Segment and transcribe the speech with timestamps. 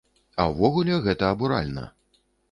[0.43, 1.83] А ўвогуле, гэта абуральна.